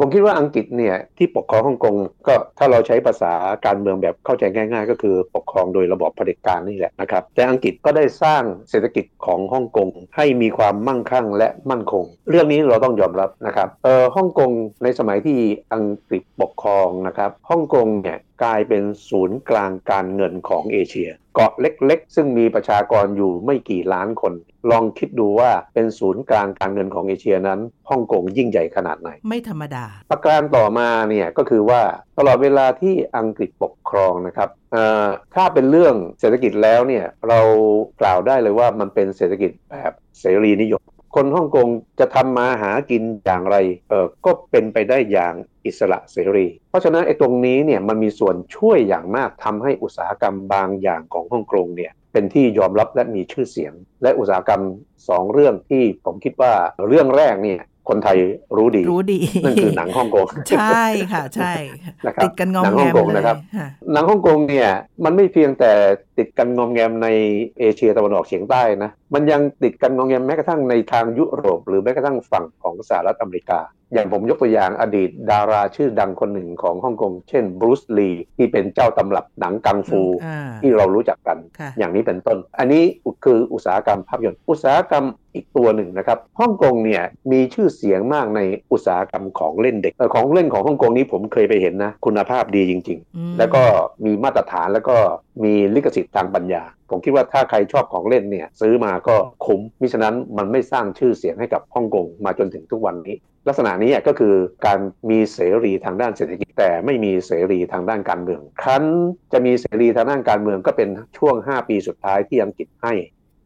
[0.00, 1.94] ผมคิดว่าอังกฤษเนี่ยที่ปกครองฮ่องกง
[2.26, 3.32] ก็ถ้าเราใช้ภาษา
[3.66, 14.50] การเมืองแบบเข้าใจง่าย ๆ ก็คือปกครองโดยระบอบเผด็จการนี่แหละนะครับแต่อังกฤษก็ได้สร้างเศรษฐกิจของฮ่องกงให้มีความมั่งคั่งและมั่นคง เรื่องนี้เราต้องยอมรับนะครับเออฮ่องกง
[14.82, 15.38] ในสมัยที่
[15.74, 24.32] อังกฤษปกครองนะครับฮ่องกงเนี่ย กลายเป็นศูนย์กลางการเงินของเอเชีย เกาะเล็กๆ ซึ่งมีประชากรอยู่ไม่กี่ล้านคน
[24.70, 31.80] ลองคิดดูว่าเป็นศูนย์กลางการเงินของเอเชียนั้นฮ่องกงยิ่งใหญ่ขนาดไหน ไม่ธรรมดา ประการต่อมาเนี่ยก็คือว่า
[32.18, 34.48] ตลอดเวลาที่อังกฤษปกครองนะครับ
[35.34, 37.40] ถ้าเป็นเรื่องเศรษฐกิจแล้วเนี่ยเรา
[38.00, 40.82] กล่าวได้เลยว่ามันเป็นเศรษฐกิจแบบเสรีนิยม
[41.14, 41.68] คนฮ่องกง
[42.00, 43.56] จะทำมาหากินอย่างไร
[43.88, 45.34] เออก็เป็นไปได้อย่าง
[45.66, 54.62] อิสระเสรี เพราะฉะนั้นไอ้ตรงนี้เนี่ยมันมีส่วนช่วยอย่างมากทำให้อุตสาหกรรมบางอย่างของฮ่องกงเนี่ยเป็นที่ยอมรับและมีชื่อเสียง และอุตสาหกรรม
[55.08, 56.52] สองเรื่องที่ผมคิดว่า
[56.88, 58.18] เรื่องแรกเนี่ยคนไทย
[58.56, 61.52] รู้ดีรู้ดีนั่นคือหนังฮ่องกงใช่ค่ะใช่
[62.24, 63.36] ติดกันงอมแงมเลยนะครับ
[63.92, 64.68] หนังฮ่องกงเนี่ย
[65.04, 65.72] มันไม่เพียงแต่
[66.18, 67.08] ติดกันงอมแงมใน
[67.58, 73.60] เอเชียตะวันออกเฉียงใต้นะมันยังติดกันงอมแงมแม้กระทั่งในทางยุโรป หรือแม้กระทั่งฝั่งของสหรัฐอเมริกา
[73.92, 80.02] อย่างผมยกตัวอย่างอดีตดาราชื่อดังคนหนึ่งของฮ่องกง เช่นบรูซลีที่เป็นเจ้าตำรับหนังกังฟู
[80.62, 81.38] ที่เรารู้จักกัน
[81.78, 82.82] อย่างนี้เป็นต้น อันนี้
[83.24, 88.40] คืออุตสาหกรรมภาพยนตร์ อุตสาหกรรมอีกตัวหนึ่งนะครับฮ่องกงเนี่ยมีชื่อเสียงมากใน
[88.72, 93.62] อุตสาหกรรมของเล่นเด็กของเล่นของฮ่องกงนี้ผมเคยไปเห็นนะคุณภาพดีจริง ๆ แล้วก็
[94.04, 94.96] มีมาตรฐานแล้วก็
[95.44, 103.16] มีลิขสิทธิ์ทางปัญญา ผมคิดว่าถ้าใครชอบของเล่นเนี่ยซื้อมาก็คุ้มมิฉะนั้นมันไม่สร้างชื่อเสียงให้กับฮ่องกงมาจนถึงทุกวันนี้
[103.48, 104.34] ลักษณะนี้ก็คือ
[104.66, 104.78] การ
[105.10, 108.84] มีเสรีทางด้านเศรษฐกิจแต่ไม่มีเสรีทางด้านการเมือง ครั้น
[109.32, 112.94] จะมีเสรีทางด้านการเมืองก็เป็นช่วง 5 ปีสุดท้ายที่อังกฤษให้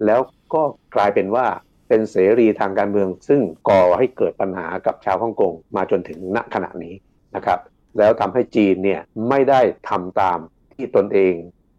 [0.07, 0.21] แล้ว
[0.55, 0.63] ก็
[0.95, 1.47] กลายเป็นว่า
[1.89, 6.95] เป็นเสรีทางการเมือง ซึ่งก่อให้เกิดปัญหากับชาวฮ่องกงมาจนถึงณขณะนี้
[7.37, 7.59] นะครับ
[7.99, 10.39] แล้วทำให้จีนเนี่ยไม่ได้ทำตาม
[10.75, 11.35] ที่ตนเอง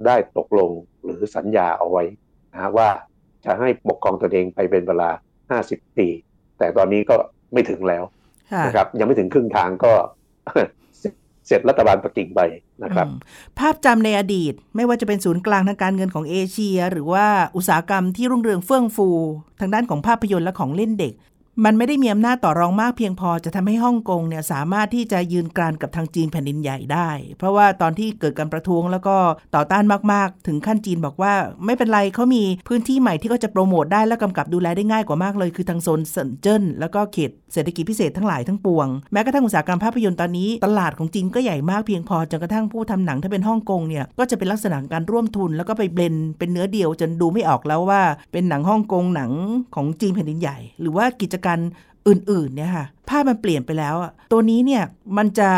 [0.06, 0.71] ได้ตกลง
[1.04, 2.04] หรือสัญญาเอาไว้
[2.54, 2.89] นะว่า
[3.45, 5.10] จะให้ปกครองตนเองไปเป็นเวลา
[5.60, 6.08] 50 ปี
[6.58, 7.15] แต่ตอนนี้ก็
[7.53, 8.03] ไม่ถึงแล้ว
[8.65, 9.93] นะครับยังไม่ถึงครึ่งทางก็
[11.47, 12.41] เสร็จรัฐบาลปักกิ่งไป
[12.84, 13.08] นะครับ
[13.60, 19.10] ภาพจำในอดีตไม่ว่าจะเป็นศูนย์กลางทางการเงินของเอเชีย หรือว่าอุตสาหกรรมที่รุ่งเรืองเฟื่องฟู
[19.60, 21.13] ทางด้านของภาพยนตร์และของเล่นเด็ก
[21.63, 29.15] มันไม่ได้มีอำนาจต่อรองมากเพียงพอจะทำให้ฮ่องกงเนี่ยสามารถที่จะยืนกรานกับทางจีนแผ่นดินใหญ่ได้ เพราะว่าตอนที่เกิดการประท้วงแล้วก็
[29.55, 31.33] ต่อต้านมากๆ ถึงขั้นจีนบอกว่า
[31.65, 49.31] ไม่เป็นไรเขามีพื้นที่ใหม่ที่เขาจะโปรโมทได้และกำกับดูแลได้ง่ายกว่ามากเลย คือทางโซนเซินเจิ้นแล้วก็เขตเศรษฐกิจพิเศษทั้งหลายทั้งปวงแม้กระทั่งอุตสาหกรรมภาพยนตร์ตอนนี้ ตลาดของจีนก็ใหญ่มากเพียงพอจนกระทั่งผู้ทำหนังถ้าเป็นฮ่องกงเนี่ยก็จะเป็นลักษณะการร่วมทุน แล้วก็ไปเบลนเป็นเนื้อเดียวจนดูไม่ออกแล้วว่า เป็นหนังฮ่องกงหนัง
[49.75, 51.60] ของจีนแผ่นดินใหญ่ หรือว่ากิจกัน
[52.08, 54.84] อื่นๆเนี่ยค่ะภาพมันเปลี่ยนไปแล้วอะตัวนี้เนี่ย
[55.17, 55.49] มันจะ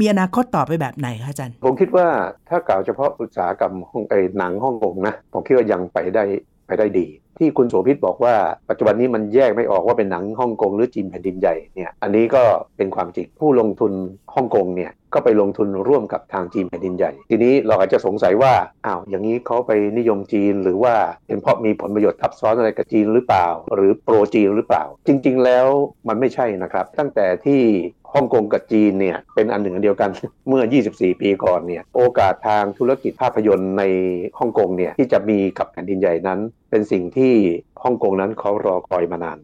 [0.00, 2.06] มีอนาคตต่อไปแบบไหนคะอาจารย์ ผมคิดว่า
[2.48, 6.24] ถ้ากล่าวเฉพาะอุตสาหกรรมห้องไอหนังฮ่องกงนะ ผมคิดว่ายังไปได้
[6.66, 7.06] ไปได้ดี
[7.38, 8.34] ที่คุณโสภิตบอกว่า
[8.68, 12.42] ปัจจุบันนี้มันแยกไม่ออกว่าเป็นหนังฮ่องกงหรือจีนแผ่นดินใหญ่เนี่ยอันนี้ก็
[12.76, 13.92] เป็นความจริงผู้ลงทุน
[14.34, 18.52] ฮ่องกงเนี่ยก็ไปลงทุนร่วมกับทางจีนแผ่นดินใหญ่ ทีนี้เราอาจจะสงสัยว่า
[18.86, 20.94] อ้าวอย่างนี้เขาไปนิยมจีนหรือว่า
[21.26, 25.66] เป็นเพราะมีผลประโยชน์ทับซ้อนอะไรกับจีนหรือเปล่า หรือโปรจีนหรือเปล่า จริง ๆ แล้ว
[26.08, 27.60] มันไม่ใช่นะครับ ตั้งแต่ที่
[28.14, 30.10] ฮ่องกงกับจีนเนี่ยเป็นอันหนึ่งอันเดียวกัน
[30.48, 33.82] เมื่อ 24 ปีก่อนเนี่ยโอกาสทางธุรกิจภาพยนตร์ใน
[34.38, 36.40] ฮ่องกงเนี่ยที่จะมีกับแผ่นดินใหญ่นั้น
[36.74, 37.34] เป็นสิ่งที่
[37.82, 39.38] ฮ่องกงนั้นเขารอคอยมานาน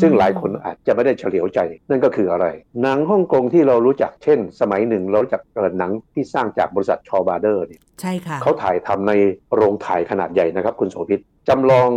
[0.00, 1.58] ซึ่งหลายคนอาจจะไม่ได้เฉลียวใจ
[1.90, 2.46] นั่นก็คืออะไร
[2.82, 9.12] หนังฮ่องกงที่เรารู้จักเช่น สมัยหนึ่งเราจักเกิดหนังที่สร้างจากบริษัทชอบาร์เดอร์เนี่ยใช่ค่ะเขาถ่ายทำใน
[9.54, 11.88] โรงถ่ายขนาดใหญ่นะครับ คุณโสภิตจำลอง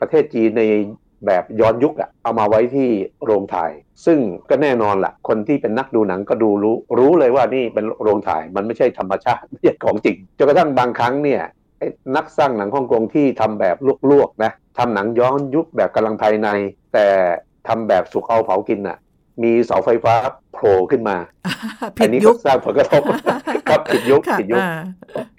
[0.00, 0.62] ประเทศจีนใน
[1.26, 2.88] แบบย้อนยุคอะเอามาไว้ที่
[3.24, 3.70] โรงถ่าย
[4.06, 4.18] ซึ่ง
[4.50, 11.42] ก็แน่นอนละ่ะ คนที่เป็นนักดูหนังก็ดูรู้ รู้เลยว่านี่เป็นโรงถ่ายมันไม่ใช่ธรรมชาติไม่ใช่ของจริงจนกระทั่งบางครั้งเนี่ย
[12.16, 13.76] นักสร้างหนังฮ่องกงที่ทำแบบ
[14.10, 16.48] ลวกๆนะทำหนังย้อนยุคแบบกำลังภายใน
[16.94, 17.06] แต่
[17.68, 18.98] ทำแบบสุกเอาเผากินอะ่ะ
[19.42, 20.14] มีเสาไฟฟ้า
[20.52, 21.16] โผล่ขึ้นมา
[22.00, 23.02] อันนี้ก็สร้างผลกระทบ
[23.68, 24.62] ครับผิดยุคผิดยุค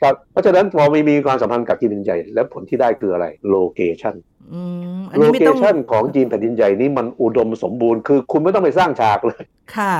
[0.01, 9.41] ครับเพราะฉะนั้นพอมีมีความสัมพันธ์กับจีนแผ่นดินใหญ่ แล้วผลที่ได้คืออะไร location location ของจีนแผ่นดินใหญ่นี้มันอุดมสมบูรณ์คือคุณไม่ต้องไปสร้างฉากเลย
[9.77, 9.95] ค่ะ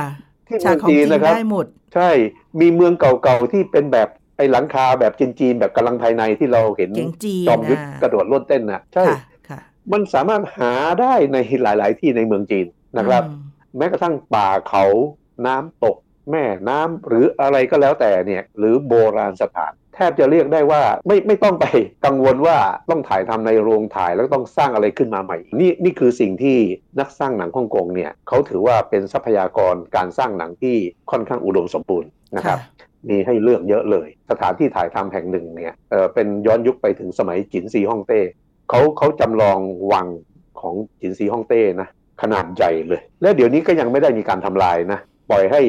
[0.46, 2.10] ที่เมืองจีนนะครับได้หมดใช่
[2.60, 6.90] มีเมืองเก่าๆที่เป็นแบบ ไอ้หลังคาแบบจีนๆแบบกำลังภายในที่เราเห็น
[7.48, 9.04] จอมยุทธกระโดดโลดเต้นนะใช่
[9.92, 12.66] มันสามารถหาได้ในหลาย ๆ ที่ในเมืองจีน
[12.98, 13.22] นะครับ
[13.76, 14.84] แม้กระทั่งป่าเขา
[15.46, 15.96] น้ำตก
[16.30, 21.66] แม่น้ำหรืออะไรก็แล้วแต่เนี่ย หรือโบราณสถานแทบจะเรียกได้ว่าไม่ไม่ต้องไป
[22.06, 22.56] กังวลว่า
[22.90, 26.58] ต้องถ่ายทำในโรงถ่ายแล้วต้องสร้างอะไรขึ้นมาใหม่ นี่นี่คือสิ่งที่
[27.00, 30.76] นักสร้างหนังฮ่องกงเนี่ยเขาถือว่าเป็นทรัพยากรการสร้างหนังที่
[31.10, 32.58] ค่อนข้างอุดมสมบูรณ์นะครับ
[33.08, 38.20] มีให้เลือกเยอะเลย สถานที่ถ่ายทำแห่งหนึ่งเนี่ยเออเป็นย้อนยุคไปถึงสมัยจินซีฮ่องเต้
[38.70, 39.58] เขาเขาจำลอง
[39.92, 40.06] วัง
[40.60, 41.88] ของจินซีฮ่องเต้นะ
[42.22, 45.62] ขนาดใหญ่เลย และเดี๋ยวนี้ก็ยังไม่ได้มีการทำลายนะปล่อยให้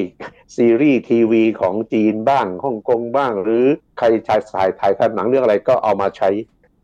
[0.55, 3.65] ซีรีส์ทีวีของจีนบ้างฮ่องกงบ้าง หรือ
[3.97, 6.29] ใครถ่ายถ่ายถ่ายทำหนังเรื่องอะไรก็เอามาใช้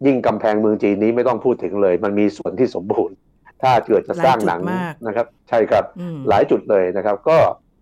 [0.06, 3.16] ยิ่งกำแพงเมืองจีนนี้ไม่ต้องพูดถึงเลย มันมีส่วนที่สมบูรณ์
[3.62, 4.62] ถ้าเกิดจะสร้างหนัง
[5.08, 5.84] นะครับ ใช่ครับ
[6.30, 7.38] หลายจุดเลยนะครับ ก็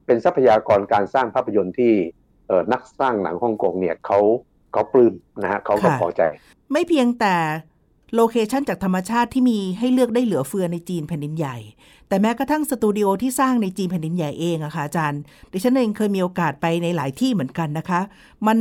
[0.06, 1.94] เป็นทรัพยากรการสร้างภาพยนตร์ที่
[2.74, 4.20] นักสร้างหนังฮ่องกงเนี่ยเขา
[4.74, 6.22] เขาปลื้มนะฮะเขาก็พอใจ
[6.72, 7.36] ไม่เพียงแต่
[8.16, 11.58] โลเคชันจากธรรมชาติที่มีให้เลือกได้เหลือเฟือในจีนแผ่นดินใหญ่
[12.08, 18.02] แต่แม้กระทั่งสตูดิโอที่สร้างในจีนแผ่นดินใหญ่เองอะค่ะอาจารย์ ดิฉันเองเคยมีโอกาสไปในหลายที่เหมือนกันนะคะ
[18.48, 18.58] มัน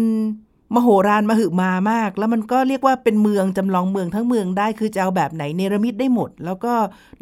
[0.74, 6.74] มโหฬารมหึมามาก แล้วมันก็เรียกว่าเป็นเมืองจำลองเมืองทั้งเมืองได้คือจะเอาแบบไหนเนรมิตได้หมด แล้วก็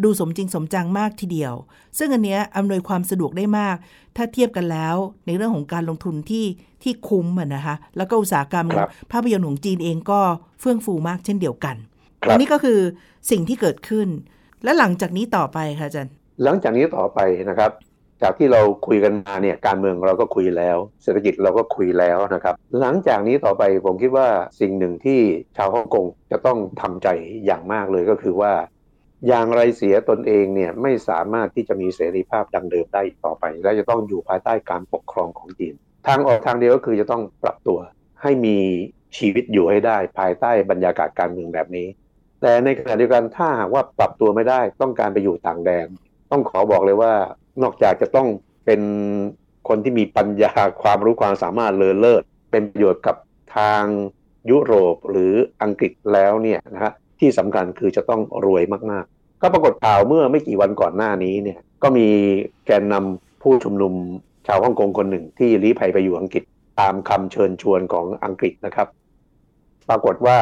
[0.03, 1.55] ดูสมจริงสมจังมากทีเดียว
[1.99, 3.77] ซึ่งอันเนี้ยอำนวยความสะดวกได้มาก
[4.17, 6.45] ถ้าเทียบกันแล้ว ในเรื่องของการลงทุนที่
[6.83, 8.67] ที่คุ้มนะคะแล้วก็อุตสาหกรรม
[9.13, 10.21] ภาพยนตร์ของจีนเองก็
[10.61, 11.77] เฟื่องฟูมากเช่นเดียวกัน
[12.31, 12.79] อันนี้ก็คือ
[13.31, 14.09] สิ่งที่เกิดขึ้น
[14.65, 16.13] และหลังจากนี้ต่อไปค่ะอาจารย์
[16.45, 17.19] หลังจากนี้ต่อไป
[17.51, 17.71] นะครับ
[18.23, 24.29] จากที่เราคุยกันมาเนี่ยการเมืองเราก็คุยแล้ว เศรษฐกิจเราก็คุยแล้วนะครับ หลังจากนี้ต่อไปผมคิดว่า
[24.61, 25.21] สิ่งหนึ่งที่
[25.57, 27.09] ชาวฮ่องกงจะต้องทำใจ
[27.45, 28.53] อย่างมากเลยก็คือว่า
[29.29, 35.75] อย่างไรเสียตนเองเนี่ยไม่สามารถที่จะมีเสรีภาพดังเดิมได้ต่อไป และจะต้องอยู่ภายใต้การปกครองของจีน
[36.09, 37.79] ทางออกทางเดียวก็คือจะต้องปรับตัว
[38.23, 38.59] ให้มี
[39.19, 41.87] ชีวิตอยู่ให้ได้ ภายใต้บรรยากาศการเมืองแบบนี้
[42.41, 45.87] แต่ในขณะเดียวกันถ้าหากว่าปรับตัวไม่ได้ต้องการไปอยู่ต่างแดน
[46.31, 47.13] ต้องขอบอกเลยว่า
[47.63, 48.29] นอกจากจะต้อง
[48.67, 48.81] เป็น
[49.69, 53.17] คนที่มีปัญญาความรู้ความสามารถเลอเลิศเป็นประโยชน์กับ
[53.57, 53.85] ทาง
[54.51, 55.33] ยุโรปหรือ
[55.63, 62.09] อังกฤษแล้วเนี่ยนะฮะที่สำคัญคือจะต้องรวยมากๆ ก็ปรากฏข่าวเมื่อไม่กี่วันก่อนหน้านี้เนี่ยก็มี
[62.67, 63.95] แกนนำผู้ชุมนุม
[64.47, 66.45] ชาวฮ่องกงคนหนึ่งที่ลี้ภัยไปอยู่อังกฤษ
[66.81, 68.89] ตามคำเชิญชวนของอังกฤษนะครับ
[69.89, 70.39] ปรากฏว่า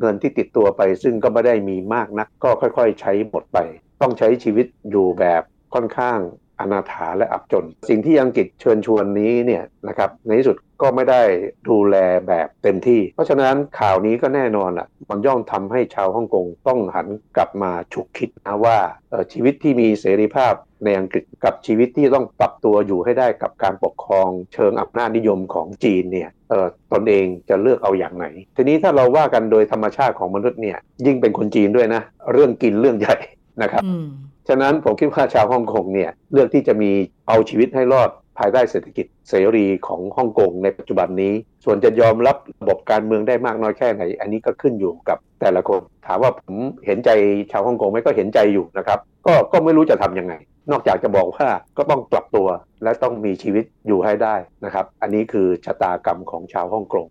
[0.00, 3.58] เงินที่ติดตัวไปซึ่งก็ไม่ได้มีมากนัก ก็ค่อย ๆ ใช้หมดไป
[4.00, 5.42] ต้องใช้ชีวิตอยู่แบบ
[5.74, 6.18] ค่อนข้าง
[6.60, 11.22] อนาถาและอับจน สิ่งที่อังกฤษเชิญชวนนี้เนี่ยนะครับในที่สุดก็ไม่ได้
[11.68, 11.96] ดูแล
[12.28, 18.78] แบบเต็มที่ เพราะฉะนั้นข่าวนี้ก็แน่นอนอะมันย่อมทำให้ชาวฮ่องกงต้องหันกลับมาฉุกคิดนะว่า
[19.32, 33.16] ชีวิตที่มีเสรีภาพในอังกฤษกับชีวิตที่ต้องปรับตัวอยู่ให้ได้กับการปกครองเชิงอำนาจนิยมของจีนเนี่ยเออตนเองจะเลือกเอาอย่างไหน ทีนี้ถ้าเราว่ากันโดยธรรมชาติของมนุษย์เนี่ยยิ่งเป็นคนจีนด้วยนะ เรื่องกินเรื่องใหญ่
[33.62, 33.82] นะครับ
[34.50, 36.90] ฉะนั้นผมคิดว่าชาวฮ่องกงเนี่ยเลือกที่จะมี
[37.28, 41.32] เอาชีวิตให้รอดภายใต้เศรษฐกิจเสรีของฮ่องกงในปัจจุบันนี้
[41.64, 47.10] ส่วนจะยอมรับระบบการเมืองได้มากน้อยแค่ไหน อันนี้ก็ขึ้นอยู่กับแต่ละคน ถามว่าผมเห็นใจ
[47.52, 50.34] ชาวฮ่องกงไหมก็เห็นใจอยู่นะครับ ก็ก็ไม่รู้จะทํำยังไง
[50.70, 52.48] นอกจากจะบอกว่าก็ต้องปรับตัว
[52.82, 54.34] และต้องมีชีวิตอยู่ให้ได้
[54.64, 57.06] นะครับ อันนี้คือชะตากรรมของชาวฮ่องกง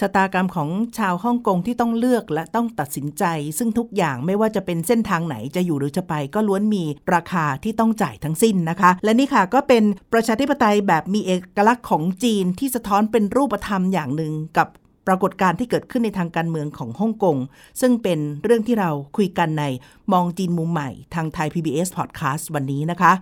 [0.00, 3.24] ชะตากรรมของชาวฮ่องกงที่ต้องเลือกและต้องตัดสินใจ
[3.58, 14.68] ซึ่งทุกอย่างไม่ว่าจะเป็นเส้นทางไหนจะอยู่หรือจะไป ก็ล้วนมีราคาที่ต้องจ่ายทั้งสิ้นนะคะ และนี่ค่ะก็เป็นประชาธิปไตยแบบมีเอกลักษณ์ของจีนที่สะท้อนเป็นรูปธรรมอย่างหนึ่งกับ
[15.06, 17.36] ปรากฏการณ์ที่เกิดขึ้นในทางการเมืองของฮ่องกง
[17.80, 19.64] ซึ่งเป็นเรื่องที่เราคุยกันใน
[20.12, 23.12] มองจีนมุมใหม่ทางไทย PBS Podcast วันนี้นะคะ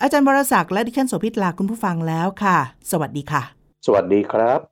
[0.00, 2.56] อาจารย์บรศักดิ์และดิฉันโสภิตลาคุณผู้ฟังแล้วค่ะ
[2.90, 3.42] สวัสดีค่ะ
[3.86, 4.71] สวัสดีครับ